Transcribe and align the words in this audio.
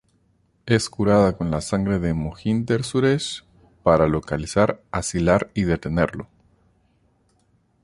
Es 0.65 0.89
curada 0.89 1.37
con 1.37 1.51
la 1.51 1.61
sangre 1.61 1.99
de 1.99 2.15
Mohinder 2.15 2.83
Suresh, 2.83 3.43
para 3.83 4.07
localizar 4.07 4.81
a 4.89 5.03
Sylar 5.03 5.51
y 5.53 5.65
detenerlo. 5.65 6.27